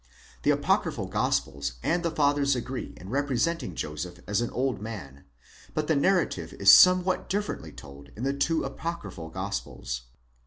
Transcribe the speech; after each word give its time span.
6 0.01 0.19
The 0.41 0.49
apocryphal 0.49 1.05
Gospels 1.05 1.73
and 1.83 2.01
the 2.01 2.09
Fathers 2.09 2.55
agree 2.55 2.95
in 2.97 3.09
repre 3.11 3.33
senting 3.37 3.75
Joseph 3.75 4.19
as 4.25 4.41
an 4.41 4.49
old 4.49 4.81
man;® 4.81 5.25
but 5.75 5.85
the 5.85 5.95
narrative 5.95 6.53
is 6.53 6.71
somewhat 6.71 7.29
differently 7.29 7.71
told 7.71 8.09
in 8.15 8.23
the 8.23 8.33
two 8.33 8.63
apocryphal 8.63 9.29
Gospels. 9.29 10.05